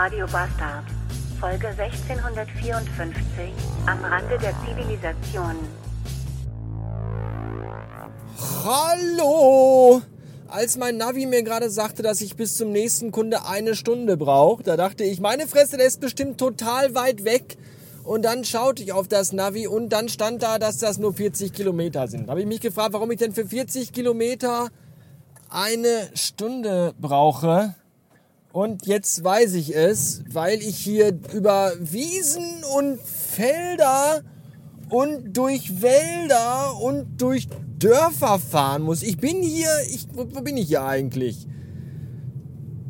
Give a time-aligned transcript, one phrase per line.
[0.00, 0.84] Radio Bastard.
[1.40, 3.52] Folge 1654.
[3.84, 5.56] Am Rande der Zivilisation.
[8.64, 10.00] Hallo!
[10.46, 14.62] Als mein Navi mir gerade sagte, dass ich bis zum nächsten Kunde eine Stunde brauche,
[14.62, 17.56] da dachte ich, meine Fresse, der ist bestimmt total weit weg.
[18.04, 21.52] Und dann schaute ich auf das Navi und dann stand da, dass das nur 40
[21.52, 22.28] Kilometer sind.
[22.28, 24.68] Da habe ich mich gefragt, warum ich denn für 40 Kilometer
[25.50, 27.74] eine Stunde brauche.
[28.52, 34.22] Und jetzt weiß ich es, weil ich hier über Wiesen und Felder
[34.88, 37.48] und durch Wälder und durch
[37.78, 39.02] Dörfer fahren muss.
[39.02, 41.46] Ich bin hier, ich, wo, bin ich hier eigentlich?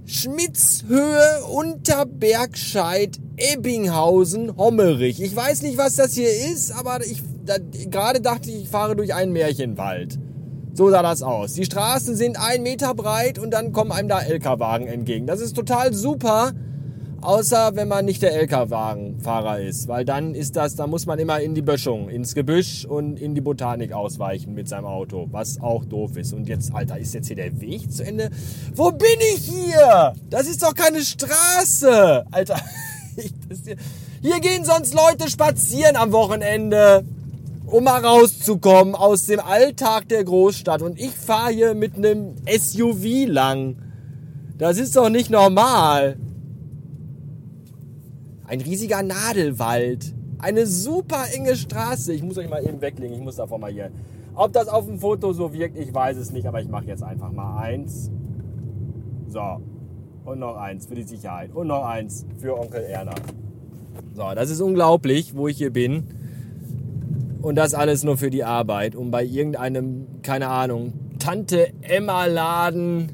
[0.07, 5.21] Schmitzhöhe, Unterbergscheid, Ebbinghausen, Hommerich.
[5.21, 8.95] Ich weiß nicht, was das hier ist, aber ich da, gerade dachte ich, ich fahre
[8.95, 10.19] durch einen Märchenwald.
[10.79, 11.55] So sah das aus.
[11.55, 15.27] Die Straßen sind ein Meter breit und dann kommen einem da LKW-Wagen entgegen.
[15.27, 16.53] Das ist total super,
[17.21, 21.41] außer wenn man nicht der LKW-Wagenfahrer ist, weil dann ist das, da muss man immer
[21.41, 25.85] in die Böschung, ins Gebüsch und in die Botanik ausweichen mit seinem Auto, was auch
[25.85, 26.33] doof ist.
[26.33, 28.31] Und jetzt, Alter, ist jetzt hier der Weg zu Ende?
[28.77, 30.15] Wo bin ich hier?
[30.31, 32.55] Das ist doch keine Straße, Alter.
[33.65, 33.77] Hier,
[34.23, 37.05] hier gehen sonst Leute spazieren am Wochenende
[37.71, 40.83] um mal rauszukommen aus dem Alltag der Großstadt.
[40.83, 43.77] Und ich fahre hier mit einem SUV lang.
[44.57, 46.17] Das ist doch nicht normal.
[48.47, 50.15] Ein riesiger Nadelwald.
[50.39, 52.13] Eine super enge Straße.
[52.13, 53.15] Ich muss euch mal eben weglegen.
[53.15, 53.91] Ich muss davon mal hier.
[54.35, 56.47] Ob das auf dem Foto so wirkt, ich weiß es nicht.
[56.47, 58.11] Aber ich mache jetzt einfach mal eins.
[59.29, 59.61] So.
[60.25, 61.53] Und noch eins für die Sicherheit.
[61.55, 63.15] Und noch eins für Onkel Erna.
[64.15, 66.18] So, das ist unglaublich, wo ich hier bin.
[67.49, 73.09] Und das alles nur für die Arbeit, um bei irgendeinem, keine Ahnung, Tante Emma Laden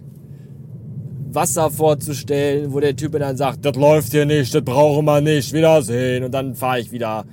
[1.33, 5.53] Wasser vorzustellen, wo der Typ dann sagt, das läuft hier nicht, das brauchen wir nicht,
[5.53, 6.25] Wiedersehen.
[6.25, 7.27] Und dann fahre ich wieder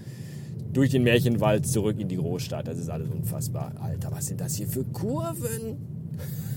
[0.71, 2.67] durch den Märchenwald zurück in die Großstadt.
[2.67, 3.71] Das ist alles unfassbar.
[3.81, 5.79] Alter, was sind das hier für Kurven?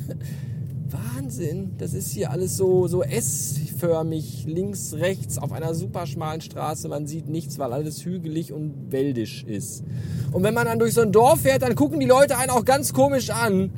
[0.94, 1.74] Wahnsinn.
[1.78, 6.88] Das ist hier alles so, so S-förmig, links, rechts, auf einer super schmalen Straße.
[6.88, 9.84] Man sieht nichts, weil alles hügelig und wäldisch ist.
[10.32, 12.64] Und wenn man dann durch so ein Dorf fährt, dann gucken die Leute einen auch
[12.64, 13.70] ganz komisch an.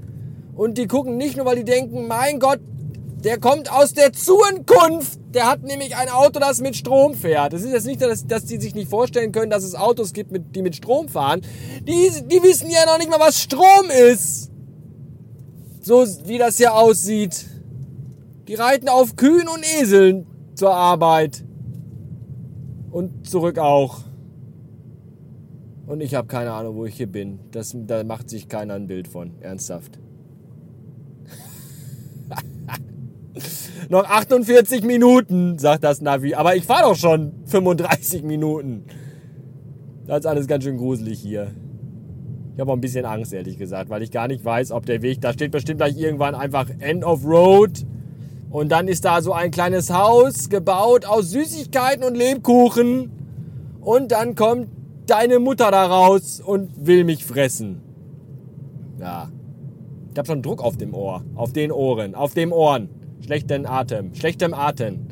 [0.54, 2.60] Und die gucken nicht nur, weil die denken, mein Gott,
[3.24, 5.18] der kommt aus der Zukunft.
[5.34, 7.52] Der hat nämlich ein Auto, das mit Strom fährt.
[7.52, 10.32] Das ist jetzt nicht, dass, dass die sich nicht vorstellen können, dass es Autos gibt,
[10.32, 11.42] mit, die mit Strom fahren.
[11.82, 14.50] Die, die wissen ja noch nicht mal, was Strom ist.
[15.86, 17.46] So wie das hier aussieht.
[18.48, 20.26] Die reiten auf Kühen und Eseln
[20.56, 21.44] zur Arbeit.
[22.90, 24.00] Und zurück auch.
[25.86, 27.38] Und ich habe keine Ahnung, wo ich hier bin.
[27.52, 29.40] Das, da macht sich keiner ein Bild von.
[29.40, 30.00] Ernsthaft.
[33.88, 36.34] Noch 48 Minuten, sagt das Navi.
[36.34, 38.86] Aber ich fahre doch schon 35 Minuten.
[40.04, 41.54] Das ist alles ganz schön gruselig hier.
[42.56, 45.02] Ich habe auch ein bisschen Angst, ehrlich gesagt, weil ich gar nicht weiß, ob der
[45.02, 47.84] Weg, da steht bestimmt gleich irgendwann einfach End of Road.
[48.48, 53.10] Und dann ist da so ein kleines Haus gebaut aus Süßigkeiten und Lebkuchen.
[53.82, 54.68] Und dann kommt
[55.06, 57.82] deine Mutter da raus und will mich fressen.
[58.98, 59.28] Ja.
[60.12, 62.88] Ich habe schon Druck auf dem Ohr, auf den Ohren, auf dem Ohren.
[63.20, 65.08] Schlechten Atem, schlechtem Atem.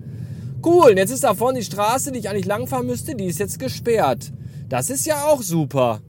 [0.64, 3.38] Cool, und jetzt ist da vorne die Straße, die ich eigentlich langfahren müsste, die ist
[3.38, 4.32] jetzt gesperrt.
[4.70, 6.00] Das ist ja auch super.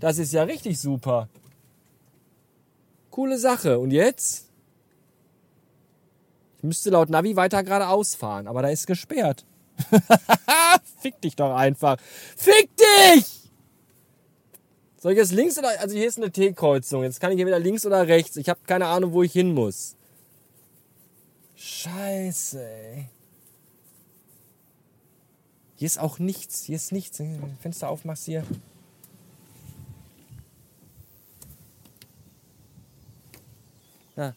[0.00, 1.28] Das ist ja richtig super.
[3.10, 3.78] Coole Sache.
[3.78, 4.46] Und jetzt?
[6.58, 9.44] Ich müsste laut Navi weiter geradeaus fahren, aber da ist gesperrt.
[11.00, 11.98] Fick dich doch einfach.
[12.36, 13.40] Fick dich!
[14.98, 15.80] Soll ich jetzt links oder...
[15.80, 17.02] Also hier ist eine T-Kreuzung.
[17.02, 18.36] Jetzt kann ich hier wieder links oder rechts.
[18.36, 19.96] Ich habe keine Ahnung, wo ich hin muss.
[21.56, 23.08] Scheiße, ey.
[25.76, 26.64] Hier ist auch nichts.
[26.64, 27.22] Hier ist nichts.
[27.60, 28.44] Fenster aufmachst hier.
[34.20, 34.34] Ja,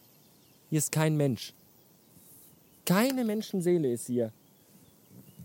[0.70, 1.52] hier ist kein Mensch.
[2.86, 4.32] Keine Menschenseele ist hier.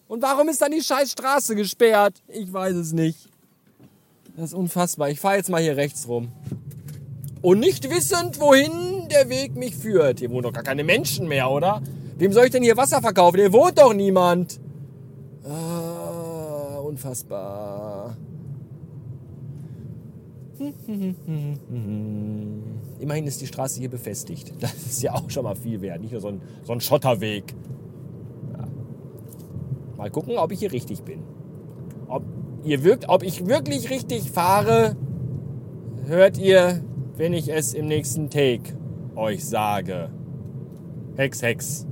[0.08, 2.22] Und warum ist dann die scheiß Straße gesperrt?
[2.30, 3.28] Ich weiß es nicht.
[4.38, 5.10] Das ist unfassbar.
[5.10, 6.30] Ich fahre jetzt mal hier rechts rum.
[7.42, 10.20] Und nicht wissend, wohin der Weg mich führt.
[10.20, 11.82] Hier wohnen doch gar keine Menschen mehr, oder?
[12.18, 13.40] Wem soll ich denn hier Wasser verkaufen?
[13.40, 14.58] Hier wohnt doch niemand.
[15.44, 18.16] Ah, unfassbar.
[23.00, 24.54] Immerhin ist die Straße hier befestigt.
[24.60, 26.02] Das ist ja auch schon mal viel wert.
[26.02, 27.56] Nicht nur so ein, so ein Schotterweg.
[28.54, 28.68] Ja.
[29.98, 31.24] Mal gucken, ob ich hier richtig bin.
[32.08, 32.24] Ob,
[32.64, 34.96] ihr wirkt, ob ich wirklich richtig fahre,
[36.06, 36.84] hört ihr,
[37.16, 38.78] wenn ich es im nächsten Take
[39.16, 40.10] euch sage.
[41.16, 41.86] Hex, Hex.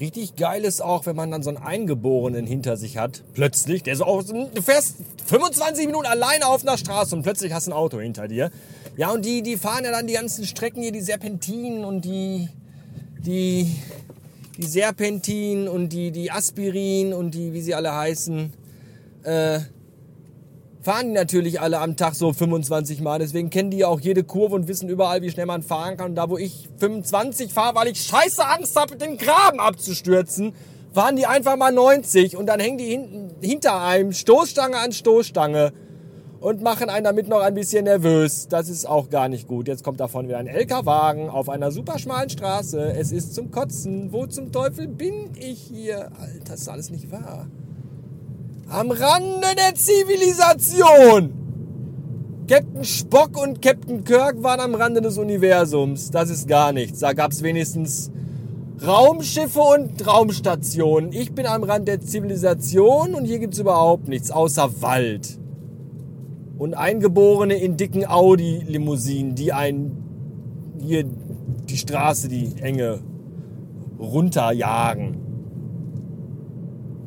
[0.00, 3.22] Richtig geil ist auch, wenn man dann so einen Eingeborenen hinter sich hat.
[3.34, 4.96] Plötzlich, der so auch, du fährst
[5.32, 8.50] 25 Minuten alleine auf einer Straße und plötzlich hast du ein Auto hinter dir.
[8.98, 12.50] Ja, und die, die fahren ja dann die ganzen Strecken hier, die Serpentinen und die,
[13.24, 13.74] die,
[14.58, 18.52] die Serpentin und die, die Aspirin und die, wie sie alle heißen,
[19.22, 19.60] äh,
[20.82, 23.18] fahren die natürlich alle am Tag so 25 Mal.
[23.18, 26.10] Deswegen kennen die ja auch jede Kurve und wissen überall, wie schnell man fahren kann.
[26.10, 30.52] Und da, wo ich 25 fahre, weil ich scheiße Angst habe, den Graben abzustürzen,
[30.92, 35.72] fahren die einfach mal 90 und dann hängen die hinten, hinter einem Stoßstange an Stoßstange
[36.40, 38.48] und machen einen damit noch ein bisschen nervös.
[38.48, 39.68] Das ist auch gar nicht gut.
[39.68, 42.94] Jetzt kommt davon wieder ein LKW-Wagen auf einer super schmalen Straße.
[42.98, 44.12] Es ist zum Kotzen.
[44.12, 46.10] Wo zum Teufel bin ich hier?
[46.20, 47.46] Alter, das ist alles nicht wahr.
[48.68, 51.32] Am Rande der Zivilisation.
[52.48, 56.10] Captain Spock und Captain Kirk waren am Rande des Universums.
[56.10, 56.98] Das ist gar nichts.
[56.98, 58.10] Da gab es wenigstens
[58.84, 61.12] Raumschiffe und Raumstationen.
[61.12, 65.38] Ich bin am Rand der Zivilisation und hier gibt es überhaupt nichts außer Wald
[66.58, 73.00] und Eingeborene in dicken Audi-Limousinen, die einen hier die Straße, die enge,
[74.00, 75.16] runterjagen.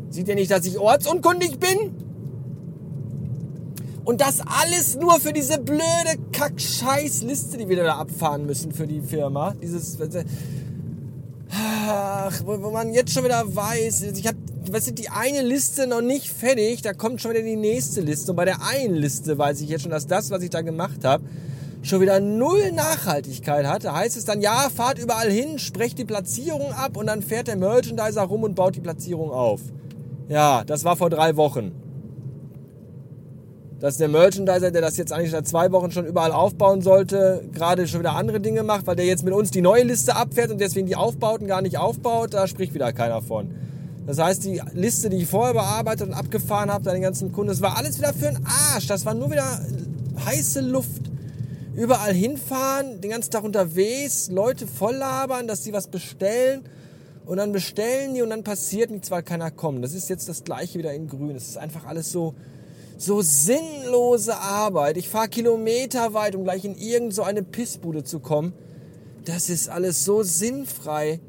[0.10, 1.92] Sieht ihr nicht, dass ich ortsunkundig bin?
[4.06, 5.82] Und das alles nur für diese blöde
[6.32, 9.56] Kack-Scheiß-Liste, die wir da abfahren müssen für die Firma.
[9.62, 9.98] Dieses,
[11.56, 14.38] ach, wo man jetzt schon wieder weiß, ich habe
[14.72, 18.32] was ist die eine Liste noch nicht fertig, da kommt schon wieder die nächste Liste.
[18.32, 21.04] Und bei der einen Liste weiß ich jetzt schon, dass das, was ich da gemacht
[21.04, 21.24] habe,
[21.84, 23.84] schon wieder null Nachhaltigkeit hat.
[23.84, 27.48] Da heißt es dann, ja, fahrt überall hin, sprecht die Platzierung ab und dann fährt
[27.48, 29.62] der Merchandiser rum und baut die Platzierung auf.
[30.28, 31.85] Ja, das war vor drei Wochen.
[33.86, 37.88] Dass der Merchandiser, der das jetzt eigentlich seit zwei Wochen schon überall aufbauen sollte, gerade
[37.88, 40.60] schon wieder andere Dinge macht, weil der jetzt mit uns die neue Liste abfährt und
[40.60, 43.52] deswegen die Aufbauten gar nicht aufbaut, da spricht wieder keiner von.
[44.08, 47.62] Das heißt, die Liste, die ich vorher bearbeitet und abgefahren habe, den ganzen Kunden, das
[47.62, 48.40] war alles wieder für den
[48.74, 48.88] Arsch.
[48.88, 49.62] Das war nur wieder
[50.26, 51.04] heiße Luft.
[51.76, 56.64] Überall hinfahren, den ganzen Tag unterwegs, Leute voll labern, dass sie was bestellen.
[57.28, 59.84] Und dann bestellen die und dann passiert nichts, weil keiner kommt.
[59.84, 61.36] Das ist jetzt das gleiche wieder in grün.
[61.36, 62.34] Es ist einfach alles so,
[62.98, 64.98] so sinnlose Arbeit.
[64.98, 68.54] Ich fahre kilometerweit, um gleich in irgend so eine Pissbude zu kommen.
[69.26, 71.20] Das ist alles so sinnfrei.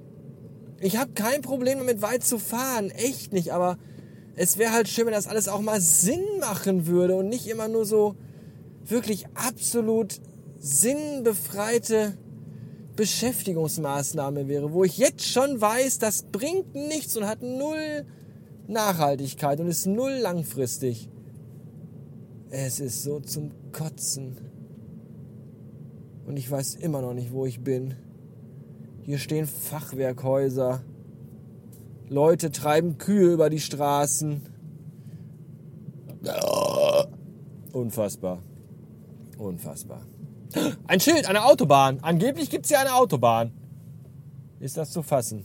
[0.81, 2.91] Ich habe kein Problem damit, weit zu fahren.
[2.91, 3.53] Echt nicht.
[3.53, 3.79] Aber
[4.37, 7.69] es wäre halt schön, wenn das alles auch mal Sinn machen würde und nicht immer
[7.69, 8.15] nur so
[8.85, 10.21] wirklich absolut
[10.59, 12.17] sinnbefreite
[12.97, 18.07] Beschäftigungsmaßnahme wäre, wo ich jetzt schon weiß, das bringt nichts und hat null
[18.69, 21.09] Nachhaltigkeit und ist null langfristig.
[22.51, 24.37] Es ist so zum Kotzen.
[26.27, 27.95] Und ich weiß immer noch nicht, wo ich bin.
[29.03, 30.83] Hier stehen Fachwerkhäuser.
[32.09, 34.43] Leute treiben Kühe über die Straßen.
[37.73, 38.43] Unfassbar.
[39.39, 40.07] Unfassbar.
[40.87, 41.99] Ein Schild, eine Autobahn.
[42.01, 43.53] Angeblich gibt es hier eine Autobahn.
[44.61, 45.45] Ist das zu fassen?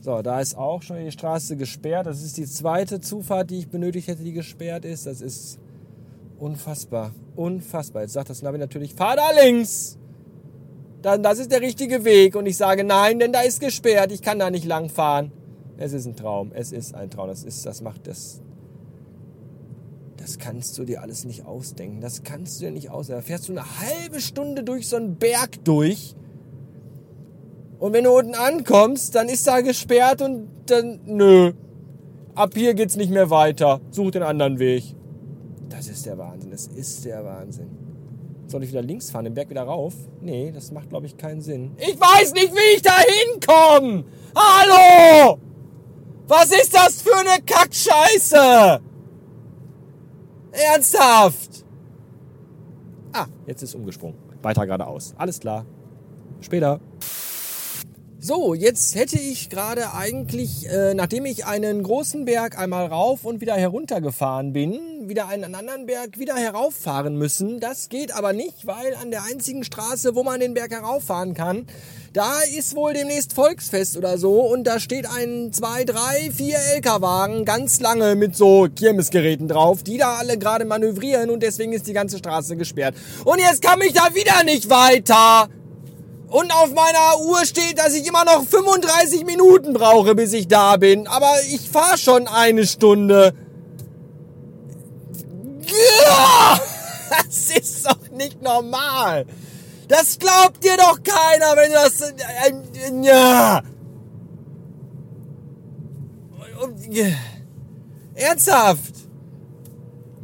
[0.00, 2.06] So, da ist auch schon die Straße gesperrt.
[2.06, 5.06] Das ist die zweite Zufahrt, die ich benötigt hätte, die gesperrt ist.
[5.06, 5.58] Das ist
[6.44, 7.12] unfassbar.
[7.36, 8.02] Unfassbar.
[8.02, 9.98] Jetzt sagt das Navi natürlich, fahr da links
[11.04, 12.34] dann das ist der richtige Weg.
[12.34, 15.32] Und ich sage nein, denn da ist gesperrt, ich kann da nicht lang fahren.
[15.76, 18.40] Es ist ein Traum, es ist ein Traum, das ist, das macht das.
[20.16, 22.00] Das kannst du dir alles nicht ausdenken.
[22.00, 23.20] Das kannst du dir nicht ausdenken.
[23.20, 26.14] Da fährst du eine halbe Stunde durch so einen Berg durch.
[27.78, 31.52] Und wenn du unten ankommst, dann ist da gesperrt und dann, nö.
[32.34, 33.82] Ab hier geht's nicht mehr weiter.
[33.90, 34.94] Such den anderen Weg.
[35.86, 36.50] Das ist der Wahnsinn.
[36.50, 37.68] Das ist der Wahnsinn.
[38.46, 39.92] Soll ich wieder links fahren, den Berg wieder rauf?
[40.22, 41.72] Nee, das macht, glaube ich, keinen Sinn.
[41.76, 44.04] Ich weiß nicht, wie ich da hinkomme!
[44.34, 45.38] Hallo!
[46.26, 48.80] Was ist das für eine Kackscheiße?
[50.52, 51.66] Ernsthaft?
[53.12, 54.16] Ah, jetzt ist umgesprungen.
[54.40, 55.12] Weiter geradeaus.
[55.18, 55.66] Alles klar.
[56.40, 56.80] Später.
[58.26, 63.42] So, jetzt hätte ich gerade eigentlich, äh, nachdem ich einen großen Berg einmal rauf und
[63.42, 67.60] wieder heruntergefahren bin, wieder einen anderen Berg wieder herauffahren müssen.
[67.60, 71.66] Das geht aber nicht, weil an der einzigen Straße, wo man den Berg herauffahren kann,
[72.12, 77.44] da ist wohl demnächst Volksfest oder so und da steht ein, zwei, drei, vier LKW-Wagen
[77.44, 81.92] ganz lange mit so Kirmesgeräten drauf, die da alle gerade manövrieren und deswegen ist die
[81.92, 82.94] ganze Straße gesperrt.
[83.24, 85.48] Und jetzt kann ich da wieder nicht weiter.
[86.28, 90.76] Und auf meiner Uhr steht, dass ich immer noch 35 Minuten brauche, bis ich da
[90.76, 91.06] bin.
[91.06, 93.34] Aber ich fahre schon eine Stunde.
[97.10, 99.26] Das ist doch nicht normal.
[99.88, 102.12] Das glaubt dir doch keiner, wenn du das...
[102.46, 103.62] Ähm, ja!
[108.14, 108.93] Ernsthaft?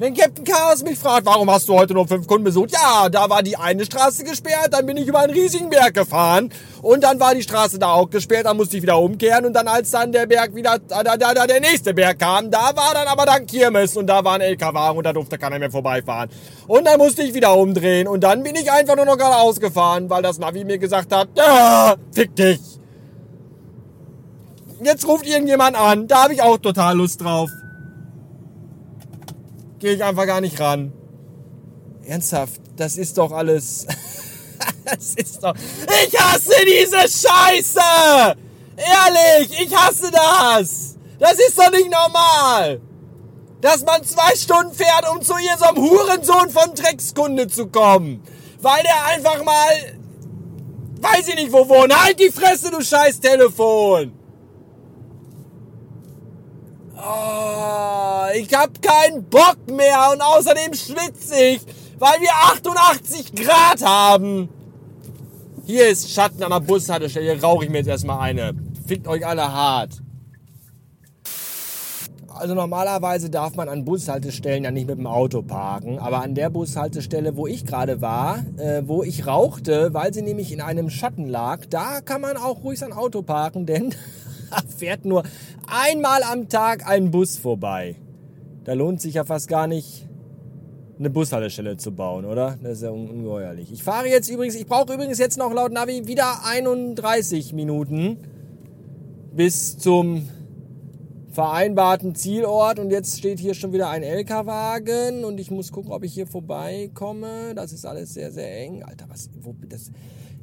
[0.01, 2.71] Wenn Captain Chaos mich fragt, warum hast du heute nur fünf Kunden besucht?
[2.73, 6.51] Ja, da war die eine Straße gesperrt, dann bin ich über einen riesigen Berg gefahren
[6.81, 9.69] und dann war die Straße da auch gesperrt, dann musste ich wieder umkehren und dann
[9.69, 13.09] als dann der Berg wieder, da, da, da der nächste Berg kam, da war dann
[13.09, 16.31] aber dann Kirmes und da war ein LKW und da durfte keiner mehr vorbeifahren.
[16.67, 20.09] Und dann musste ich wieder umdrehen und dann bin ich einfach nur noch geradeaus gefahren,
[20.09, 22.59] weil das Navi mir gesagt hat, ja, fick dich.
[24.83, 27.51] Jetzt ruft irgendjemand an, da habe ich auch total Lust drauf
[29.81, 30.93] gehe ich einfach gar nicht ran.
[32.05, 33.87] Ernsthaft, das ist doch alles.
[34.85, 35.55] das ist doch.
[36.07, 38.37] Ich hasse diese Scheiße!
[38.77, 40.97] Ehrlich, ich hasse das!
[41.19, 42.81] Das ist doch nicht normal!
[43.61, 48.23] Dass man zwei Stunden fährt, um zu ihr so einem Hurensohn von Dreckskunde zu kommen.
[48.63, 49.99] Weil der einfach mal.
[51.01, 51.95] Weiß ich nicht wo wohnt.
[51.95, 54.13] Halt die Fresse, du scheiß Telefon!
[56.97, 58.00] Oh,
[58.35, 61.61] ich hab keinen Bock mehr und außerdem schwitze ich,
[61.99, 64.49] weil wir 88 Grad haben.
[65.67, 67.33] Hier ist Schatten an der Bushaltestelle.
[67.33, 68.55] Hier rauche ich mir jetzt erstmal eine.
[68.87, 70.03] Fickt euch alle hart.
[72.41, 76.49] Also normalerweise darf man an Bushaltestellen ja nicht mit dem Auto parken, aber an der
[76.49, 81.29] Bushaltestelle, wo ich gerade war, äh, wo ich rauchte, weil sie nämlich in einem Schatten
[81.29, 83.95] lag, da kann man auch ruhig sein Auto parken, denn
[84.79, 85.23] fährt nur
[85.67, 87.97] einmal am Tag ein Bus vorbei.
[88.65, 90.07] Da lohnt sich ja fast gar nicht,
[90.99, 92.59] eine Bushaltestelle zu bauen, oder?
[92.63, 93.73] Das ist ja ungeheuerlich.
[93.73, 98.19] Ich fahre jetzt übrigens, ich brauche übrigens jetzt noch laut Navi wieder 31 Minuten
[99.35, 100.29] bis zum
[101.33, 106.05] vereinbarten Zielort und jetzt steht hier schon wieder ein LKW-Wagen und ich muss gucken, ob
[106.05, 107.55] ich hier vorbeikomme.
[107.55, 108.83] Das ist alles sehr, sehr eng.
[108.83, 109.93] Alter, was, wo, das,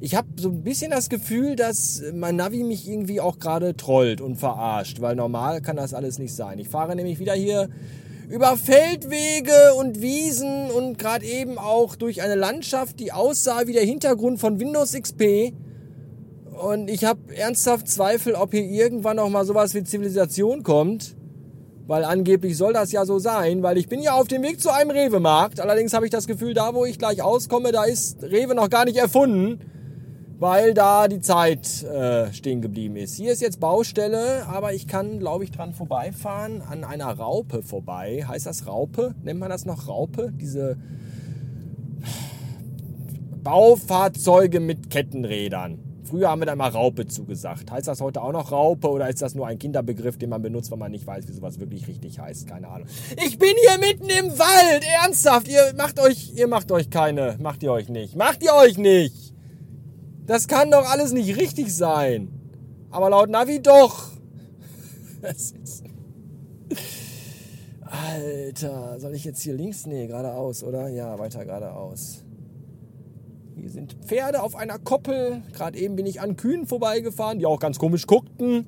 [0.00, 4.20] ich habe so ein bisschen das Gefühl, dass mein Navi mich irgendwie auch gerade trollt
[4.20, 6.58] und verarscht, weil normal kann das alles nicht sein.
[6.58, 7.68] Ich fahre nämlich wieder hier
[8.28, 13.84] über Feldwege und Wiesen und gerade eben auch durch eine Landschaft, die aussah wie der
[13.84, 15.52] Hintergrund von Windows XP.
[16.60, 21.16] Und ich habe ernsthaft Zweifel, ob hier irgendwann noch mal sowas wie Zivilisation kommt.
[21.86, 24.70] Weil angeblich soll das ja so sein, weil ich bin ja auf dem Weg zu
[24.70, 25.58] einem Rewe-Markt.
[25.58, 28.84] Allerdings habe ich das Gefühl, da wo ich gleich auskomme, da ist Rewe noch gar
[28.84, 29.58] nicht erfunden
[30.38, 33.16] weil da die Zeit äh, stehen geblieben ist.
[33.16, 38.24] Hier ist jetzt Baustelle, aber ich kann, glaube ich, dran vorbeifahren, an einer Raupe vorbei.
[38.26, 39.14] Heißt das Raupe?
[39.22, 40.32] Nennt man das noch Raupe?
[40.32, 40.76] Diese
[43.42, 45.80] Baufahrzeuge mit Kettenrädern.
[46.04, 47.70] Früher haben wir da mal Raupe zugesagt.
[47.70, 50.70] Heißt das heute auch noch Raupe oder ist das nur ein Kinderbegriff, den man benutzt,
[50.70, 52.46] weil man nicht weiß, wie sowas wirklich richtig heißt?
[52.46, 52.88] Keine Ahnung.
[53.26, 55.48] Ich bin hier mitten im Wald, ernsthaft.
[55.48, 58.16] Ihr macht euch, ihr macht euch keine, macht ihr euch nicht.
[58.16, 59.27] Macht ihr euch nicht.
[60.28, 62.28] Das kann doch alles nicht richtig sein.
[62.90, 64.12] Aber laut Navi doch.
[67.80, 69.86] Alter, soll ich jetzt hier links?
[69.86, 70.90] Nee, geradeaus, oder?
[70.90, 72.24] Ja, weiter geradeaus.
[73.56, 75.42] Hier sind Pferde auf einer Koppel.
[75.54, 78.66] Gerade eben bin ich an Kühen vorbeigefahren, die auch ganz komisch guckten.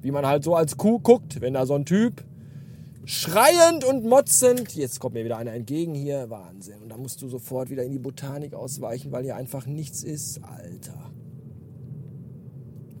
[0.00, 2.22] Wie man halt so als Kuh guckt, wenn da so ein Typ
[3.10, 4.74] schreiend und motzend.
[4.76, 6.30] Jetzt kommt mir wieder einer entgegen hier.
[6.30, 6.80] Wahnsinn.
[6.82, 10.40] Und da musst du sofort wieder in die Botanik ausweichen, weil hier einfach nichts ist.
[10.44, 11.10] Alter.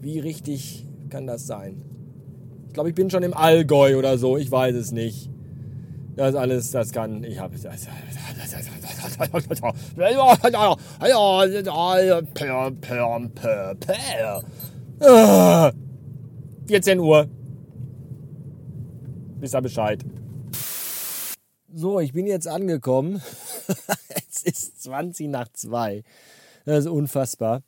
[0.00, 1.82] Wie richtig kann das sein?
[2.66, 4.36] Ich glaube, ich bin schon im Allgäu oder so.
[4.36, 5.30] Ich weiß es nicht.
[6.16, 7.22] Das alles, das kann.
[7.22, 7.56] Ich habe.
[16.66, 17.28] 14 Uhr.
[19.40, 20.04] Wisst ihr Bescheid.
[21.72, 23.22] So, ich bin jetzt angekommen.
[24.30, 26.02] es ist 20 nach 2.
[26.66, 27.62] Das ist unfassbar.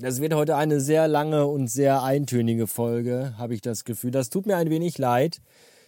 [0.00, 4.12] Das wird heute eine sehr lange und sehr eintönige Folge, habe ich das Gefühl.
[4.12, 5.42] Das tut mir ein wenig leid.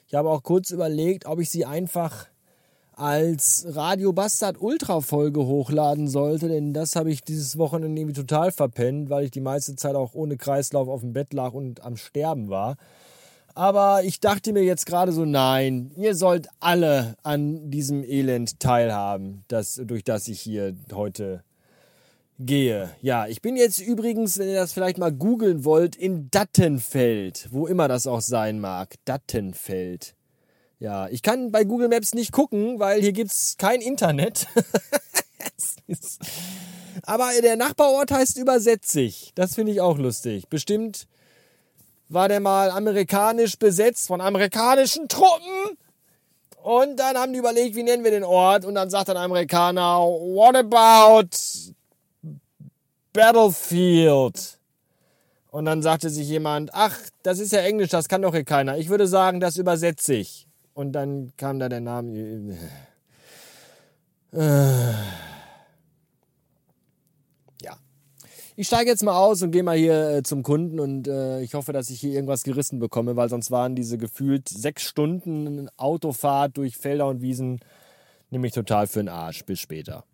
[0.06, 2.26] Ich habe auch kurz überlegt, ob ich sie einfach
[2.92, 8.52] als Radio Bastard Ultra Folge hochladen sollte, denn das habe ich dieses Wochenende irgendwie total
[8.52, 11.96] verpennt, weil ich die meiste Zeit auch ohne Kreislauf auf dem Bett lag und am
[11.96, 12.76] Sterben war.
[13.60, 19.44] Aber ich dachte mir jetzt gerade so, nein, ihr sollt alle an diesem Elend teilhaben,
[19.48, 21.44] das, durch das ich hier heute
[22.38, 22.88] gehe.
[23.02, 27.66] Ja, ich bin jetzt übrigens, wenn ihr das vielleicht mal googeln wollt, in Dattenfeld, wo
[27.66, 28.94] immer das auch sein mag.
[29.04, 30.14] Dattenfeld.
[30.78, 34.46] Ja, ich kann bei Google Maps nicht gucken, weil hier gibt es kein Internet.
[37.02, 39.32] Aber der Nachbarort heißt Übersetzig.
[39.34, 40.48] Das finde ich auch lustig.
[40.48, 41.06] Bestimmt
[42.10, 45.78] war der mal amerikanisch besetzt von amerikanischen Truppen.
[46.62, 48.64] Und dann haben die überlegt, wie nennen wir den Ort?
[48.66, 51.30] Und dann sagt ein Amerikaner, what about
[53.12, 54.58] Battlefield?
[55.50, 58.76] Und dann sagte sich jemand, ach, das ist ja Englisch, das kann doch hier keiner.
[58.76, 60.46] Ich würde sagen, das übersetze ich.
[60.74, 62.56] Und dann kam da der Name.
[64.32, 64.92] Äh.
[67.62, 67.76] Ja.
[68.60, 71.54] Ich steige jetzt mal aus und gehe mal hier äh, zum Kunden und äh, ich
[71.54, 76.58] hoffe, dass ich hier irgendwas gerissen bekomme, weil sonst waren diese gefühlt sechs Stunden Autofahrt
[76.58, 77.60] durch Felder und Wiesen
[78.28, 79.46] nämlich total für den Arsch.
[79.46, 80.04] Bis später.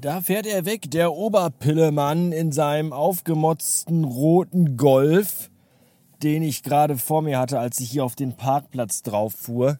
[0.00, 5.50] Da fährt er weg, der Oberpillemann in seinem aufgemotzten roten Golf,
[6.24, 9.78] den ich gerade vor mir hatte, als ich hier auf den Parkplatz drauf fuhr.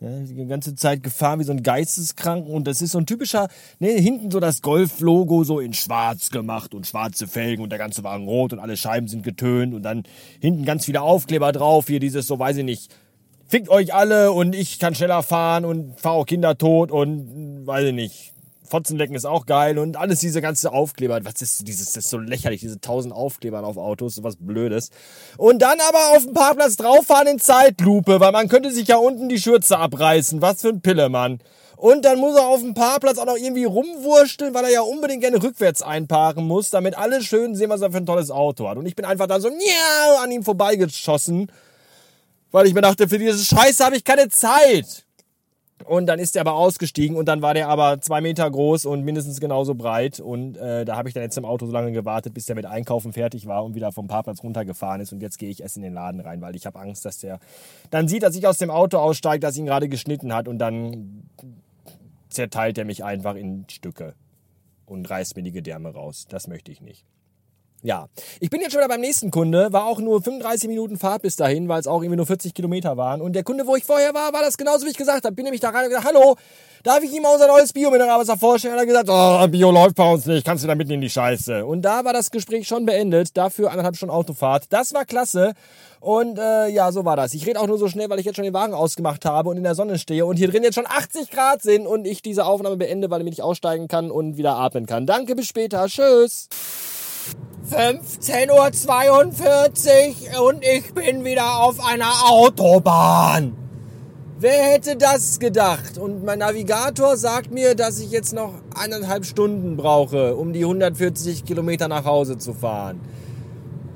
[0.00, 2.52] Ja, die ganze Zeit gefahren wie so ein Geisteskranken.
[2.52, 3.48] Und das ist so ein typischer,
[3.80, 8.02] ne, hinten so das Golf-Logo so in schwarz gemacht und schwarze Felgen und der ganze
[8.02, 9.74] Wagen rot und alle Scheiben sind getönt.
[9.74, 10.04] Und dann
[10.40, 12.94] hinten ganz viele Aufkleber drauf, hier dieses so, weiß ich nicht,
[13.46, 17.86] fickt euch alle und ich kann schneller fahren und fahr auch Kinder tot und weiß
[17.86, 18.32] ich nicht,
[18.70, 21.20] Fotzenlecken ist auch geil und alles diese ganze Aufkleber.
[21.24, 24.90] Was ist dieses, das ist so lächerlich, diese tausend Aufklebern auf Autos, sowas Blödes.
[25.36, 29.28] Und dann aber auf dem Parkplatz drauffahren in Zeitlupe, weil man könnte sich ja unten
[29.28, 30.40] die Schürze abreißen.
[30.40, 31.40] Was für ein Pillemann.
[31.76, 35.22] Und dann muss er auf dem Parkplatz auch noch irgendwie rumwursteln, weil er ja unbedingt
[35.22, 38.76] gerne rückwärts einparken muss, damit alle schön sehen, was er für ein tolles Auto hat.
[38.76, 41.50] Und ich bin einfach da so ja, an ihm vorbeigeschossen,
[42.50, 45.06] weil ich mir dachte, für diese Scheiße habe ich keine Zeit.
[45.84, 49.04] Und dann ist er aber ausgestiegen und dann war der aber zwei Meter groß und
[49.04, 50.20] mindestens genauso breit.
[50.20, 52.66] Und äh, da habe ich dann jetzt im Auto so lange gewartet, bis der mit
[52.66, 55.12] Einkaufen fertig war und wieder vom Parkplatz runtergefahren ist.
[55.12, 57.40] Und jetzt gehe ich erst in den Laden rein, weil ich habe Angst, dass der
[57.90, 61.24] dann sieht, dass ich aus dem Auto aussteige, dass ihn gerade geschnitten hat und dann
[62.28, 64.14] zerteilt er mich einfach in Stücke
[64.86, 66.26] und reißt mir die Gedärme raus.
[66.28, 67.04] Das möchte ich nicht.
[67.82, 68.08] Ja,
[68.40, 71.36] ich bin jetzt schon wieder beim nächsten Kunde, war auch nur 35 Minuten Fahrt bis
[71.36, 73.22] dahin, weil es auch irgendwie nur 40 Kilometer waren.
[73.22, 75.34] Und der Kunde, wo ich vorher war, war das genauso, wie ich gesagt habe.
[75.34, 76.36] Bin nämlich da rein und gesagt, hallo,
[76.82, 78.74] darf ich ihm mal unser neues Bio-Mineralwasser vorstellen?
[78.74, 81.00] Und er hat gesagt, oh, Bio läuft bei uns nicht, kannst du da mitten in
[81.00, 81.64] die Scheiße.
[81.64, 84.64] Und da war das Gespräch schon beendet, dafür anderthalb Stunden Autofahrt.
[84.68, 85.54] Das war klasse.
[86.00, 87.32] Und äh, ja, so war das.
[87.32, 89.56] Ich rede auch nur so schnell, weil ich jetzt schon den Wagen ausgemacht habe und
[89.56, 92.44] in der Sonne stehe und hier drin jetzt schon 80 Grad sind und ich diese
[92.44, 95.06] Aufnahme beende, weil ich aussteigen kann und wieder atmen kann.
[95.06, 95.86] Danke, bis später.
[95.86, 96.48] Tschüss.
[97.70, 103.54] 15.42 Uhr und ich bin wieder auf einer Autobahn.
[104.38, 105.98] Wer hätte das gedacht?
[105.98, 111.44] Und mein Navigator sagt mir, dass ich jetzt noch eineinhalb Stunden brauche, um die 140
[111.44, 113.02] Kilometer nach Hause zu fahren.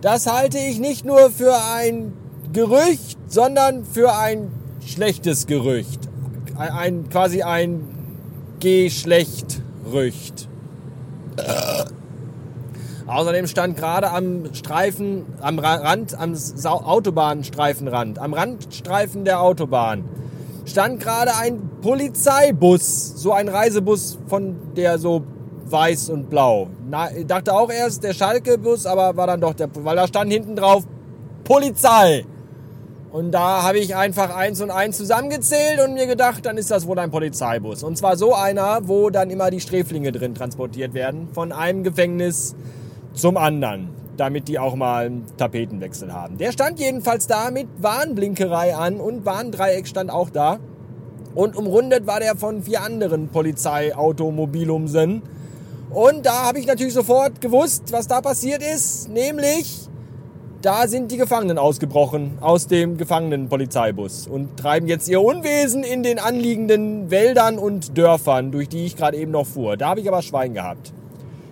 [0.03, 2.13] Das halte ich nicht nur für ein
[2.53, 4.53] Gerücht, sondern für ein
[4.87, 6.11] schlechtes Gerücht.
[6.57, 7.89] Ein, ein quasi ein
[8.61, 10.49] Geschlechtrücht.
[13.07, 20.05] Außerdem stand gerade am Streifen, am Rand, am Autobahnstreifenrand, am Randstreifen der Autobahn,
[20.65, 25.23] stand gerade ein Polizeibus, so ein Reisebus von der so
[25.67, 26.69] weiß und blau.
[26.89, 30.33] Na, ich dachte auch erst der Schalke-Bus, aber war dann doch der, weil da stand
[30.33, 30.85] hinten drauf
[31.45, 32.25] Polizei.
[33.13, 36.87] Und da habe ich einfach eins und eins zusammengezählt und mir gedacht, dann ist das
[36.87, 37.83] wohl ein Polizeibus.
[37.83, 42.57] Und zwar so einer, wo dann immer die Sträflinge drin transportiert werden von einem Gefängnis
[43.15, 46.37] zum anderen, damit die auch mal einen Tapetenwechsel haben.
[46.39, 50.59] Der stand jedenfalls da mit Warnblinkerei an und Warndreieck stand auch da.
[51.35, 55.23] Und umrundet war der von vier anderen Polizeiautomobilumsen.
[55.91, 59.09] Und da habe ich natürlich sofort gewusst, was da passiert ist.
[59.09, 59.89] Nämlich,
[60.63, 66.19] da sind die Gefangenen ausgebrochen aus dem Gefangenenpolizeibus und treiben jetzt ihr Unwesen in den
[66.19, 69.77] anliegenden Wäldern und Dörfern, durch die ich gerade eben noch fuhr.
[69.77, 70.93] Da habe ich aber Schwein gehabt.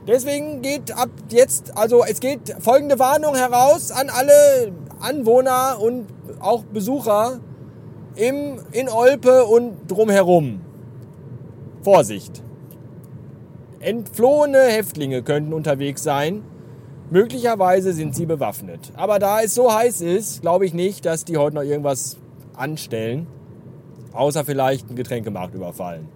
[0.07, 6.07] Deswegen geht ab jetzt, also es geht folgende Warnung heraus an alle Anwohner und
[6.41, 7.41] auch Besucher
[8.17, 10.61] im, in Olpe und drumherum.
[11.83, 12.43] Vorsicht!
[13.79, 16.43] Entflohene Häftlinge könnten unterwegs sein.
[17.11, 18.93] Möglicherweise sind sie bewaffnet.
[18.95, 22.17] Aber da es so heiß ist, glaube ich nicht, dass die heute noch irgendwas
[22.55, 23.27] anstellen.
[24.12, 26.09] Außer vielleicht einen Getränkemarkt überfallen.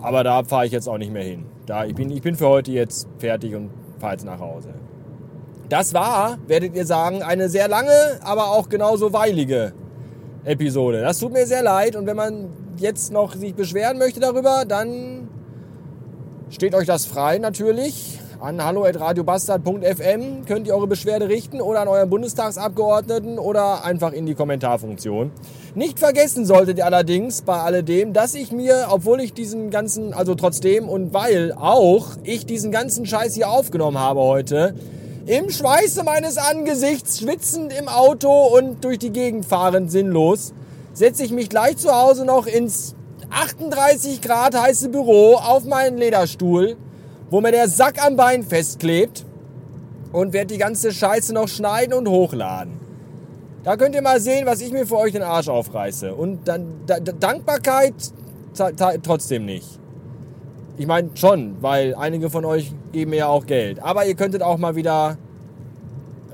[0.00, 1.46] Aber da fahre ich jetzt auch nicht mehr hin.
[1.68, 4.70] Da, ich, bin, ich bin für heute jetzt fertig und fahre jetzt nach Hause.
[5.68, 9.74] Das war, werdet ihr sagen, eine sehr lange, aber auch genauso weilige
[10.44, 11.02] Episode.
[11.02, 15.28] Das tut mir sehr leid und wenn man jetzt noch sich beschweren möchte darüber, dann
[16.48, 18.18] steht euch das frei natürlich.
[18.40, 24.36] An hallo.radiobastard.fm könnt ihr eure Beschwerde richten oder an euren Bundestagsabgeordneten oder einfach in die
[24.36, 25.32] Kommentarfunktion.
[25.74, 30.36] Nicht vergessen solltet ihr allerdings bei alledem, dass ich mir, obwohl ich diesen ganzen, also
[30.36, 34.72] trotzdem und weil auch ich diesen ganzen Scheiß hier aufgenommen habe heute,
[35.26, 40.52] im Schweiße meines Angesichts, schwitzend im Auto und durch die Gegend fahrend sinnlos,
[40.92, 42.94] setze ich mich gleich zu Hause noch ins
[43.30, 46.76] 38 Grad heiße Büro auf meinen Lederstuhl,
[47.30, 49.24] wo mir der Sack am Bein festklebt
[50.12, 52.78] und werde die ganze Scheiße noch schneiden und hochladen.
[53.64, 56.14] Da könnt ihr mal sehen, was ich mir für euch den Arsch aufreiße.
[56.14, 57.94] Und dann da, Dankbarkeit
[59.02, 59.78] trotzdem nicht.
[60.76, 63.82] Ich meine schon, weil einige von euch geben mir ja auch Geld.
[63.82, 65.18] Aber ihr könntet auch mal wieder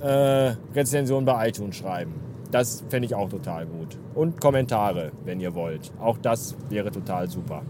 [0.02, 2.12] äh, Rezensionen bei iTunes schreiben.
[2.50, 3.98] Das fände ich auch total gut.
[4.14, 5.90] Und Kommentare, wenn ihr wollt.
[5.98, 7.62] Auch das wäre total super.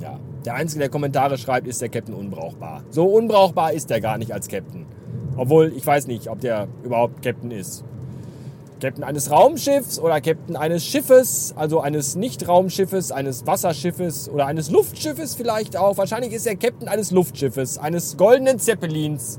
[0.00, 2.82] Ja, der Einzige, der Kommentare schreibt, ist der Captain unbrauchbar.
[2.90, 4.86] So unbrauchbar ist der gar nicht als Captain.
[5.36, 7.84] Obwohl, ich weiß nicht, ob der überhaupt Captain ist.
[8.80, 15.34] Captain eines Raumschiffs oder Captain eines Schiffes, also eines Nicht-Raumschiffes, eines Wasserschiffes oder eines Luftschiffes
[15.34, 15.98] vielleicht auch.
[15.98, 19.38] Wahrscheinlich ist er Captain eines Luftschiffes, eines goldenen Zeppelins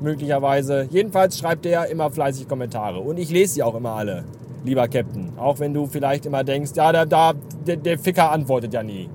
[0.00, 0.86] möglicherweise.
[0.90, 4.24] Jedenfalls schreibt er immer fleißig Kommentare und ich lese sie auch immer alle,
[4.64, 5.32] lieber Captain.
[5.38, 9.08] Auch wenn du vielleicht immer denkst, ja, der, der, der Ficker antwortet ja nie.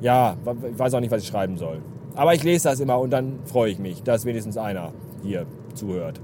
[0.00, 0.36] Ja,
[0.70, 1.82] ich weiß auch nicht, was ich schreiben soll.
[2.14, 6.20] Aber ich lese das immer und dann freue ich mich, dass wenigstens einer hier zuhört.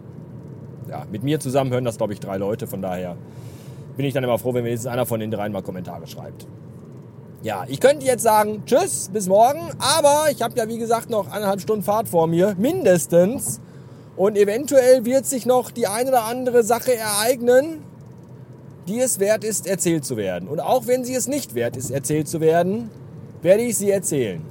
[0.89, 2.67] Ja, mit mir zusammen hören das, glaube ich, drei Leute.
[2.67, 3.17] Von daher
[3.97, 6.47] bin ich dann immer froh, wenn wenigstens einer von den dreien mal Kommentare schreibt.
[7.43, 9.61] Ja, ich könnte jetzt sagen, tschüss, bis morgen.
[9.79, 12.55] Aber ich habe ja, wie gesagt, noch eineinhalb Stunden Fahrt vor mir.
[12.59, 13.61] Mindestens.
[14.17, 17.83] Und eventuell wird sich noch die eine oder andere Sache ereignen,
[18.89, 20.49] die es wert ist, erzählt zu werden.
[20.49, 22.91] Und auch wenn sie es nicht wert ist, erzählt zu werden,
[23.47, 24.43] werde ich sie erzählen.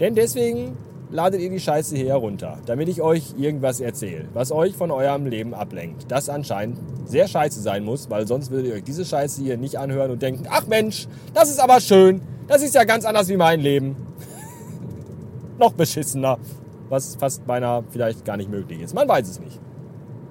[0.00, 0.76] Denn deswegen
[1.10, 5.26] ladet ihr die Scheiße hier herunter, damit ich euch irgendwas erzähle, was euch von eurem
[5.26, 6.06] Leben ablenkt.
[6.08, 9.78] Das anscheinend sehr scheiße sein muss, weil sonst würdet ihr euch diese Scheiße hier nicht
[9.78, 13.36] anhören und denken, ach Mensch, das ist aber schön, das ist ja ganz anders wie
[13.36, 13.94] mein Leben.
[15.58, 16.38] Noch beschissener
[16.90, 18.94] was fast beinahe vielleicht gar nicht möglich ist.
[18.94, 19.58] Man weiß es nicht.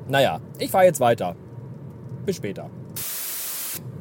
[0.08, 1.36] Naja, ich fahre jetzt weiter.
[2.26, 2.69] Bis später.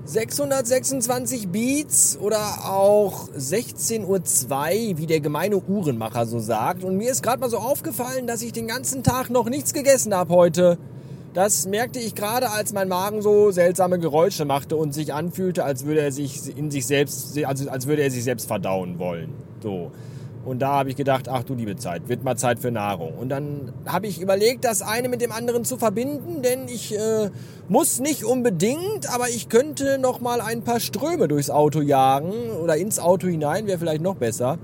[0.08, 6.82] 626 Beats oder auch 16.02 Uhr, wie der gemeine Uhrenmacher so sagt.
[6.82, 10.14] Und mir ist gerade mal so aufgefallen, dass ich den ganzen Tag noch nichts gegessen
[10.14, 10.78] habe heute.
[11.34, 15.84] Das merkte ich gerade, als mein Magen so seltsame Geräusche machte und sich anfühlte, als
[15.84, 19.34] würde er sich in sich selbst, also als würde er sich selbst verdauen wollen.
[19.62, 19.90] So.
[20.48, 23.12] Und da habe ich gedacht, ach du liebe Zeit, wird mal Zeit für Nahrung.
[23.18, 27.30] Und dann habe ich überlegt, das eine mit dem anderen zu verbinden, denn ich äh,
[27.68, 32.32] muss nicht unbedingt, aber ich könnte noch mal ein paar Ströme durchs Auto jagen
[32.62, 34.58] oder ins Auto hinein, wäre vielleicht noch besser.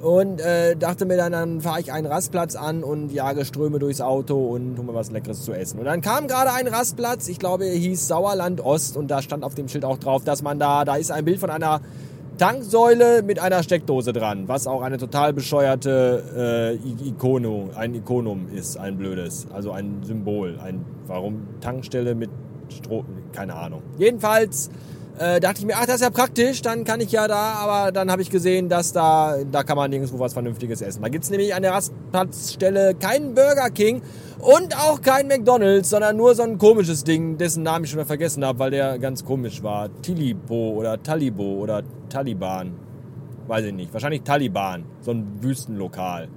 [0.00, 4.02] Und äh, dachte mir dann, dann fahre ich einen Rastplatz an und jage Ströme durchs
[4.02, 5.78] Auto und hole mir was Leckeres zu essen.
[5.80, 9.42] Und dann kam gerade ein Rastplatz, ich glaube, er hieß Sauerland Ost und da stand
[9.42, 11.80] auf dem Schild auch drauf, dass man da, da ist ein Bild von einer
[12.38, 18.76] Tanksäule mit einer Steckdose dran, was auch eine total bescheuerte äh, Ikono, ein Ikonum ist,
[18.76, 22.30] ein blödes, also ein Symbol, ein warum Tankstelle mit
[22.68, 23.82] Strom, keine Ahnung.
[23.98, 24.70] Jedenfalls
[25.18, 27.92] äh, dachte ich mir, ach, das ist ja praktisch, dann kann ich ja da, aber
[27.92, 31.02] dann habe ich gesehen, dass da, da kann man nirgendwo was Vernünftiges essen.
[31.02, 34.02] Da gibt es nämlich an der Rastplatzstelle keinen Burger King
[34.40, 38.06] und auch kein McDonalds, sondern nur so ein komisches Ding, dessen Namen ich schon mal
[38.06, 39.88] vergessen habe, weil der ganz komisch war.
[40.02, 42.74] Tilibo oder Talibo oder Taliban.
[43.46, 43.92] Weiß ich nicht.
[43.92, 44.84] Wahrscheinlich Taliban.
[45.00, 46.28] So ein Wüstenlokal.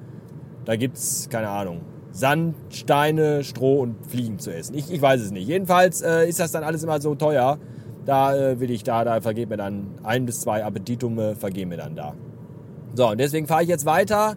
[0.66, 4.76] Da gibt's, keine Ahnung, Sand, Steine, Stroh und Fliegen zu essen.
[4.76, 5.48] Ich, ich weiß es nicht.
[5.48, 7.58] Jedenfalls äh, ist das dann alles immer so teuer.
[8.08, 11.76] Da äh, will ich da, da vergeht mir dann ein bis zwei Appetitume, vergehen mir
[11.76, 12.14] dann da.
[12.96, 14.36] So, und deswegen fahre ich jetzt weiter.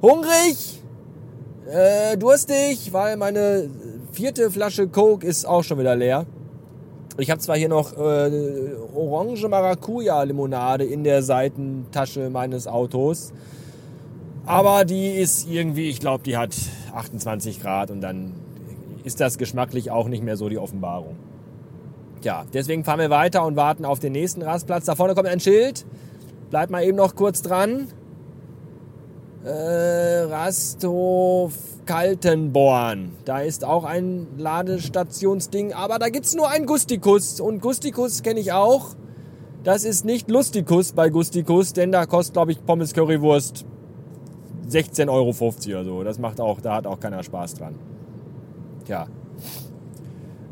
[0.00, 0.82] Hungrig,
[1.70, 3.68] äh, durstig, weil meine
[4.10, 6.24] vierte Flasche Coke ist auch schon wieder leer.
[7.18, 13.34] Ich habe zwar hier noch äh, Orange Maracuja Limonade in der Seitentasche meines Autos,
[14.46, 16.56] aber die ist irgendwie, ich glaube, die hat
[16.94, 18.32] 28 Grad und dann
[19.04, 21.16] ist das geschmacklich auch nicht mehr so die Offenbarung.
[22.22, 24.84] Ja, deswegen fahren wir weiter und warten auf den nächsten Rastplatz.
[24.84, 25.86] Da vorne kommt ein Schild.
[26.50, 27.88] Bleibt mal eben noch kurz dran.
[29.44, 31.54] Äh, Rasthof
[31.86, 33.12] Kaltenborn.
[33.24, 37.40] Da ist auch ein Ladestationsding, aber da gibt's nur einen Gustikus.
[37.40, 38.94] Und Gustikus kenne ich auch.
[39.64, 43.64] Das ist nicht Lustikus bei Gustikus, denn da kostet, glaube ich, Pommes Currywurst
[44.70, 46.04] 16,50 Euro oder so.
[46.04, 47.74] Das macht auch, da hat auch keiner Spaß dran.
[48.86, 49.06] Tja.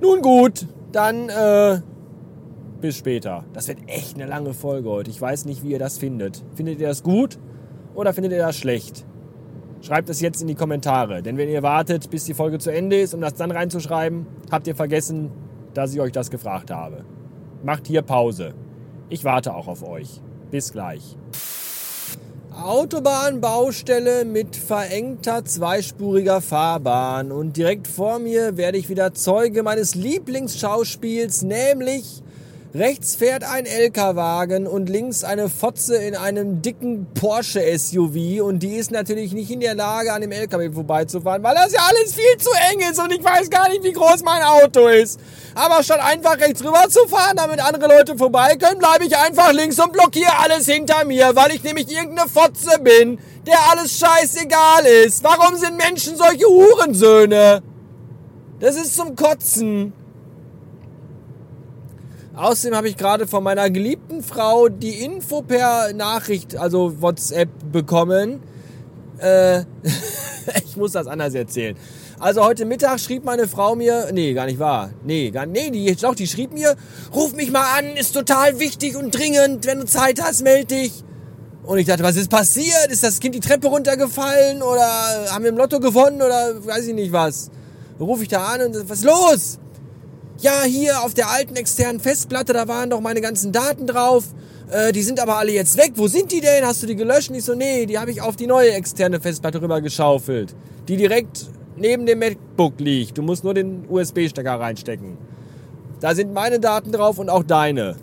[0.01, 0.67] Nun gut,
[0.99, 1.81] dann äh,
[2.81, 3.45] bis später.
[3.53, 5.11] Das wird echt eine lange Folge heute.
[5.11, 6.45] Ich weiß nicht, wie ihr das findet.
[6.57, 7.39] Findet ihr das gut
[7.95, 9.07] oder findet ihr das schlecht?
[9.81, 11.23] Schreibt es jetzt in die Kommentare.
[11.23, 14.67] Denn wenn ihr wartet, bis die Folge zu Ende ist, um das dann reinzuschreiben, habt
[14.67, 15.31] ihr vergessen,
[15.73, 17.05] dass ich euch das gefragt habe.
[17.63, 18.55] Macht hier Pause.
[19.09, 20.21] Ich warte auch auf euch.
[20.51, 21.17] Bis gleich.
[22.69, 27.33] Autobahnbaustelle mit verengter zweispuriger Fahrbahn.
[27.33, 32.23] Und direkt vor mir werde ich wieder Zeuge meines Lieblingsschauspiels, nämlich
[32.75, 38.77] Rechts fährt ein LKW-Wagen und links eine Fotze in einem dicken Porsche SUV und die
[38.77, 42.37] ist natürlich nicht in der Lage, an dem LKW vorbeizufahren, weil das ja alles viel
[42.37, 45.19] zu eng ist und ich weiß gar nicht, wie groß mein Auto ist.
[45.55, 49.51] Aber statt einfach rechts rüber zu fahren, damit andere Leute vorbei können, bleibe ich einfach
[49.55, 54.85] links und blockiere alles hinter mir, weil ich nämlich irgendeine Fotze bin, der alles scheißegal
[55.07, 55.25] ist.
[55.25, 57.63] Warum sind Menschen solche Hurensöhne?
[58.61, 59.95] Das ist zum Kotzen.
[62.39, 68.41] Außerdem habe ich gerade von meiner geliebten Frau die Info per Nachricht, also WhatsApp, bekommen.
[69.19, 69.63] Äh,
[70.65, 71.77] ich muss das anders erzählen.
[72.21, 74.91] Also heute Mittag schrieb meine Frau mir, nee, gar nicht wahr.
[75.05, 76.77] Nee, gar nee, die doch, die schrieb mir,
[77.13, 80.93] ruf mich mal an, ist total wichtig und dringend, wenn du Zeit hast, melde dich.
[81.65, 82.87] Und ich dachte, was ist passiert?
[82.89, 84.89] Ist das Kind die Treppe runtergefallen oder
[85.33, 87.51] haben wir im Lotto gewonnen oder weiß ich nicht was?
[87.99, 89.59] Ruf ich da an und was ist los?
[90.41, 94.25] Ja, hier auf der alten externen Festplatte, da waren doch meine ganzen Daten drauf.
[94.71, 95.93] Äh, die sind aber alle jetzt weg.
[95.97, 96.65] Wo sind die denn?
[96.65, 97.31] Hast du die gelöscht?
[97.31, 100.55] Und ich so, nee, die habe ich auf die neue externe Festplatte rüber geschaufelt.
[100.87, 101.47] Die direkt
[101.77, 103.19] neben dem MacBook liegt.
[103.19, 105.17] Du musst nur den USB-Stecker reinstecken.
[106.01, 107.97] Da sind meine Daten drauf und auch deine.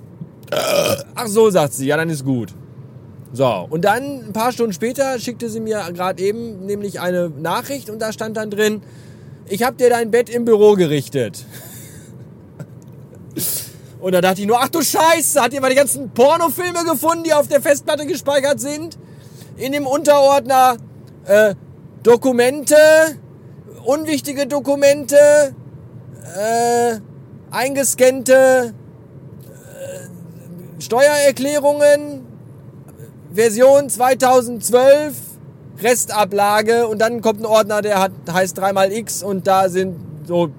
[1.15, 1.87] Ach so, sagt sie.
[1.87, 2.53] Ja, dann ist gut.
[3.31, 7.89] So, und dann ein paar Stunden später schickte sie mir gerade eben nämlich eine Nachricht
[7.89, 8.81] und da stand dann drin,
[9.49, 11.45] ich habe dir dein Bett im Büro gerichtet.
[14.05, 17.23] Und da dachte ich nur, ach du Scheiße, hat ihr mal die ganzen Pornofilme gefunden,
[17.23, 18.99] die auf der Festplatte gespeichert sind?
[19.57, 20.77] In dem Unterordner
[21.25, 21.55] äh,
[22.03, 22.75] Dokumente,
[23.83, 25.55] unwichtige Dokumente,
[26.37, 26.99] äh,
[27.49, 28.75] eingescannte
[29.49, 32.27] äh, Steuererklärungen,
[33.33, 35.15] Version 2012,
[35.81, 40.51] Restablage und dann kommt ein Ordner, der hat, heißt 3x und da sind so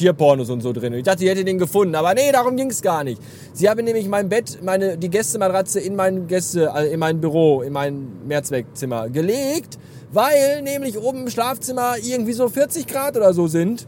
[0.00, 0.94] Tierpornos und so drin.
[0.94, 1.94] Ich dachte, die hätte den gefunden.
[1.94, 3.20] Aber nee, darum ging es gar nicht.
[3.52, 7.60] Sie haben nämlich mein Bett, meine, die Gästematratze in mein Gäste, also in mein Büro,
[7.60, 9.78] in mein Mehrzweckzimmer gelegt,
[10.10, 13.86] weil nämlich oben im Schlafzimmer irgendwie so 40 Grad oder so sind.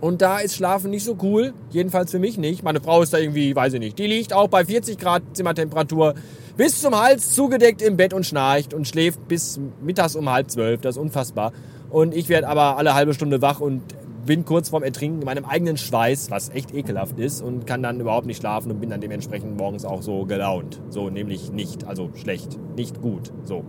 [0.00, 1.54] Und da ist Schlafen nicht so cool.
[1.70, 2.64] Jedenfalls für mich nicht.
[2.64, 3.96] Meine Frau ist da irgendwie, weiß ich nicht.
[3.98, 6.14] Die liegt auch bei 40 Grad Zimmertemperatur
[6.56, 10.80] bis zum Hals zugedeckt im Bett und schnarcht und schläft bis mittags um halb zwölf.
[10.80, 11.52] Das ist unfassbar.
[11.90, 13.82] Und ich werde aber alle halbe Stunde wach und
[14.28, 17.98] bin kurz vorm Ertrinken in meinem eigenen Schweiß, was echt ekelhaft ist und kann dann
[17.98, 20.82] überhaupt nicht schlafen und bin dann dementsprechend morgens auch so gelaunt.
[20.90, 23.64] So, nämlich nicht, also schlecht, nicht gut, so.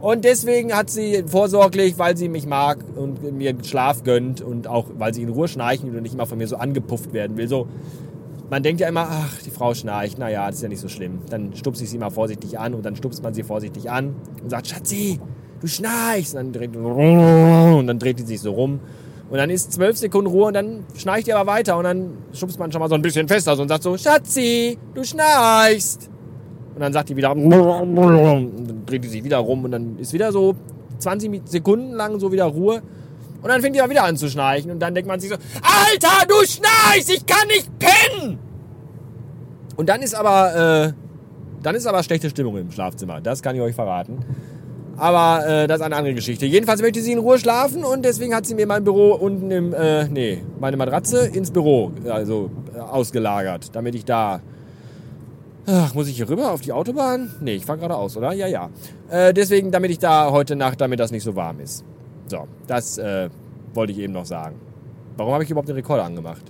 [0.00, 4.90] Und deswegen hat sie vorsorglich, weil sie mich mag und mir Schlaf gönnt und auch
[4.98, 7.66] weil sie in Ruhe schnarchen und nicht immer von mir so angepufft werden will, so
[8.50, 11.20] man denkt ja immer, ach, die Frau schnarcht, naja, das ist ja nicht so schlimm.
[11.30, 14.50] Dann stupst ich sie mal vorsichtig an und dann stupst man sie vorsichtig an und
[14.50, 15.18] sagt, Schatzi,
[15.62, 16.34] du schnarchst.
[16.34, 18.80] Und dann dreht, und dann dreht die sich so rum
[19.34, 22.56] und dann ist zwölf Sekunden Ruhe und dann schnarcht ihr aber weiter und dann schubst
[22.56, 26.08] man schon mal so ein bisschen fester und sagt so, Schatzi, du schnarchst.
[26.76, 30.12] Und dann sagt die wieder, und dann dreht die sich wieder rum und dann ist
[30.12, 30.54] wieder so
[30.98, 32.80] 20 Sekunden lang so wieder Ruhe.
[33.42, 36.28] Und dann fängt die wieder an zu schnarchen und dann denkt man sich so, Alter,
[36.28, 38.38] du schnarchst, ich kann nicht pennen.
[39.74, 40.92] Und dann ist aber, äh,
[41.60, 43.20] dann ist aber schlechte Stimmung im Schlafzimmer.
[43.20, 44.24] Das kann ich euch verraten.
[44.96, 46.46] Aber äh, das ist eine andere Geschichte.
[46.46, 49.74] Jedenfalls möchte sie in Ruhe schlafen und deswegen hat sie mir mein Büro unten im,
[49.74, 54.40] äh, nee, meine Matratze ins Büro also äh, ausgelagert, damit ich da.
[55.66, 57.34] Ach, muss ich hier rüber auf die Autobahn?
[57.40, 58.32] Nee, ich fahre geradeaus, oder?
[58.32, 58.68] Ja, ja.
[59.08, 61.84] Äh, deswegen, damit ich da heute Nacht, damit das nicht so warm ist.
[62.26, 63.30] So, das äh,
[63.72, 64.56] wollte ich eben noch sagen.
[65.16, 66.42] Warum habe ich überhaupt den Rekorder angemacht?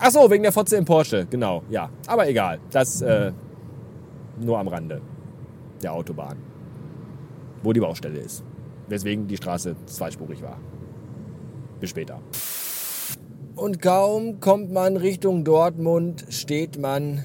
[0.00, 1.88] Ach so, wegen der Fotze im Porsche, genau, ja.
[2.06, 3.32] Aber egal, das äh,
[4.40, 5.00] nur am Rande
[5.82, 6.47] der Autobahn
[7.62, 8.44] wo die Baustelle ist.
[8.88, 10.58] Weswegen die Straße zweispurig war.
[11.80, 12.20] Bis später.
[13.54, 17.24] Und kaum kommt man Richtung Dortmund, steht man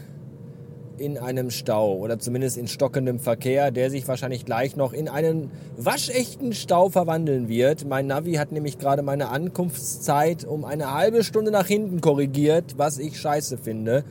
[0.98, 5.52] in einem Stau oder zumindest in stockendem Verkehr, der sich wahrscheinlich gleich noch in einen
[5.78, 7.86] waschechten Stau verwandeln wird.
[7.88, 13.00] Mein Navi hat nämlich gerade meine Ankunftszeit um eine halbe Stunde nach hinten korrigiert, was
[13.00, 14.04] ich scheiße finde.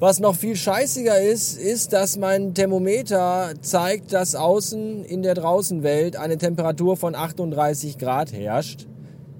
[0.00, 6.16] Was noch viel scheißiger ist, ist, dass mein Thermometer zeigt, dass außen in der Draußenwelt
[6.16, 8.86] eine Temperatur von 38 Grad herrscht.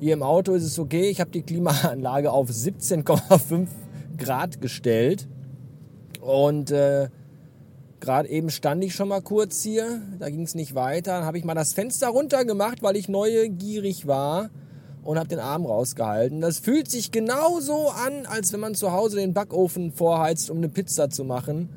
[0.00, 1.08] Hier im Auto ist es okay.
[1.08, 3.68] Ich habe die Klimaanlage auf 17,5
[4.18, 5.28] Grad gestellt.
[6.20, 7.08] Und äh,
[7.98, 10.02] gerade eben stand ich schon mal kurz hier.
[10.18, 11.12] Da ging es nicht weiter.
[11.12, 14.50] Dann habe ich mal das Fenster runter gemacht, weil ich neugierig war
[15.02, 16.40] und habe den Arm rausgehalten.
[16.40, 20.68] Das fühlt sich genauso an, als wenn man zu Hause den Backofen vorheizt, um eine
[20.68, 21.70] Pizza zu machen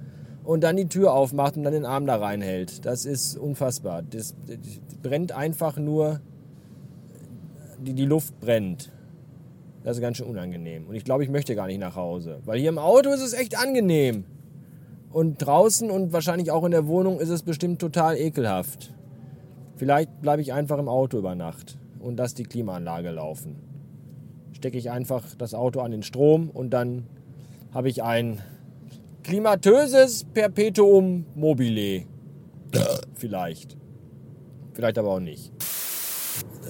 [0.43, 2.85] und dann die Tür aufmacht und dann den Arm da reinhält.
[2.85, 4.01] Das ist unfassbar.
[4.01, 4.57] Das, das
[5.01, 6.19] brennt einfach nur,
[7.79, 8.91] die, die Luft brennt.
[9.83, 10.87] Das ist ganz schön unangenehm.
[10.87, 12.39] Und ich glaube, ich möchte gar nicht nach Hause.
[12.45, 14.25] Weil hier im Auto ist es echt angenehm.
[15.11, 18.93] Und draußen und wahrscheinlich auch in der Wohnung ist es bestimmt total ekelhaft.
[19.75, 23.55] Vielleicht bleibe ich einfach im Auto über Nacht und lasse die Klimaanlage laufen.
[24.51, 27.07] Stecke ich einfach das Auto an den Strom und dann
[27.73, 28.41] habe ich ein
[29.23, 32.03] klimatöses Perpetuum mobile.
[33.15, 33.77] Vielleicht.
[34.73, 35.51] Vielleicht aber auch nicht.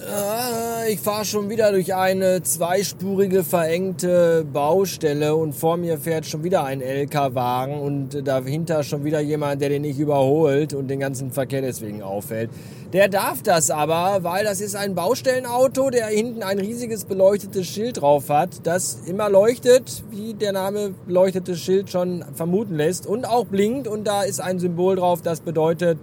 [0.06, 6.44] Ah, ich fahre schon wieder durch eine zweispurige verengte Baustelle und vor mir fährt schon
[6.44, 11.30] wieder ein LK-Wagen und dahinter schon wieder jemand, der den nicht überholt und den ganzen
[11.30, 12.50] Verkehr deswegen auffällt.
[12.94, 18.00] Der darf das aber, weil das ist ein Baustellenauto, der hinten ein riesiges beleuchtetes Schild
[18.00, 23.46] drauf hat, das immer leuchtet, wie der Name beleuchtetes Schild schon vermuten lässt und auch
[23.46, 25.98] blinkt und da ist ein Symbol drauf, das bedeutet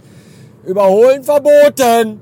[0.66, 2.20] Überholen verboten.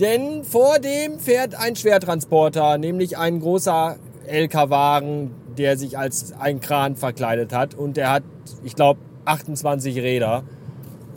[0.00, 6.96] Denn vor dem fährt ein Schwertransporter, nämlich ein großer LK-Wagen, der sich als ein Kran
[6.96, 7.76] verkleidet hat.
[7.76, 8.24] Und der hat,
[8.64, 10.42] ich glaube, 28 Räder.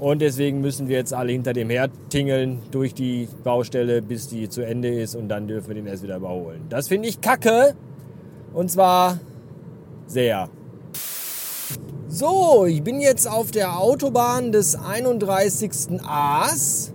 [0.02, 4.50] Und deswegen müssen wir jetzt alle hinter dem her tingeln durch die Baustelle, bis die
[4.50, 5.16] zu Ende ist.
[5.16, 6.66] Und dann dürfen wir den erst wieder überholen.
[6.70, 7.76] Das finde ich kacke.
[8.52, 9.20] Und zwar
[10.08, 10.50] sehr.
[12.08, 16.02] So, ich bin jetzt auf der Autobahn des 31.
[16.04, 16.94] A's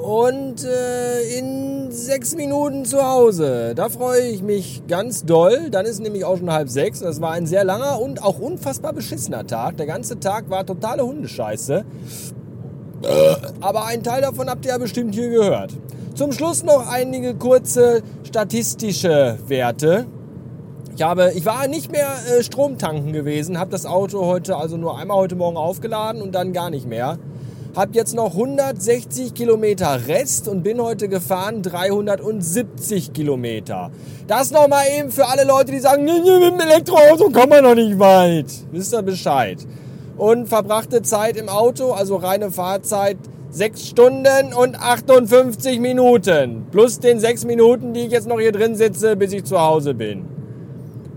[0.00, 3.72] und äh, in sechs Minuten zu Hause.
[3.74, 5.68] Da freue ich mich ganz doll.
[5.70, 7.00] Dann ist nämlich auch schon halb sechs.
[7.00, 9.78] Das war ein sehr langer und auch unfassbar beschissener Tag.
[9.78, 11.84] Der ganze Tag war totale Hundescheiße.
[13.60, 15.72] Aber einen Teil davon habt ihr ja bestimmt hier gehört.
[16.14, 20.06] Zum Schluss noch einige kurze statistische Werte.
[20.94, 24.98] Ich, habe, ich war nicht mehr äh, Stromtanken gewesen, habe das Auto heute also nur
[24.98, 27.18] einmal heute Morgen aufgeladen und dann gar nicht mehr.
[27.76, 33.90] Hab jetzt noch 160 Kilometer Rest und bin heute gefahren 370 Kilometer.
[34.26, 37.98] Das nochmal eben für alle Leute, die sagen, mit dem Elektroauto kommt man noch nicht
[37.98, 38.46] weit.
[38.72, 39.58] Wisst ihr Bescheid.
[40.16, 43.18] Und verbrachte Zeit im Auto, also reine Fahrzeit,
[43.50, 46.66] 6 Stunden und 58 Minuten.
[46.70, 49.94] Plus den 6 Minuten, die ich jetzt noch hier drin sitze, bis ich zu Hause
[49.94, 50.24] bin.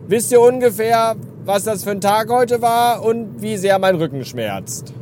[0.07, 4.25] Wisst ihr ungefähr, was das für ein Tag heute war und wie sehr mein Rücken
[4.25, 4.93] schmerzt?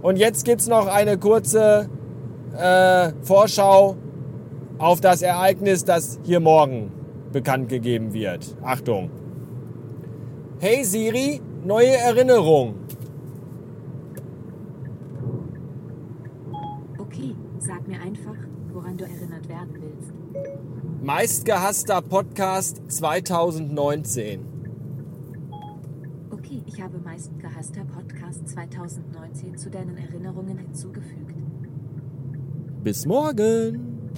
[0.00, 1.88] Und jetzt gibt es noch eine kurze
[2.58, 3.96] äh, Vorschau
[4.78, 6.90] auf das Ereignis, das hier morgen
[7.32, 8.56] bekannt gegeben wird.
[8.62, 9.10] Achtung.
[10.58, 12.74] Hey Siri, neue Erinnerung.
[16.98, 18.36] Okay, sag mir einfach,
[18.72, 20.12] woran du erinnert werden willst.
[21.02, 24.40] Meistgehasster Podcast 2019.
[26.30, 31.34] Okay, ich habe meistgehasster Podcast 2019 zu deinen Erinnerungen hinzugefügt.
[32.84, 34.12] Bis morgen.